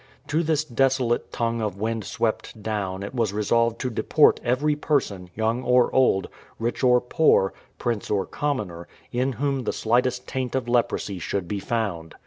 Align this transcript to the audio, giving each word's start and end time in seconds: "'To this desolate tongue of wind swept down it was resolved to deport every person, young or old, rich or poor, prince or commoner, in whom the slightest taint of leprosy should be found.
"'To 0.29 0.41
this 0.41 0.63
desolate 0.63 1.31
tongue 1.31 1.61
of 1.61 1.77
wind 1.77 2.05
swept 2.05 2.63
down 2.63 3.03
it 3.03 3.13
was 3.13 3.33
resolved 3.33 3.77
to 3.81 3.91
deport 3.91 4.39
every 4.43 4.75
person, 4.75 5.29
young 5.35 5.61
or 5.61 5.93
old, 5.93 6.27
rich 6.57 6.83
or 6.83 6.99
poor, 6.99 7.53
prince 7.77 8.09
or 8.09 8.25
commoner, 8.25 8.87
in 9.11 9.33
whom 9.33 9.63
the 9.63 9.71
slightest 9.73 10.27
taint 10.27 10.55
of 10.55 10.67
leprosy 10.67 11.19
should 11.19 11.47
be 11.47 11.59
found. 11.59 12.15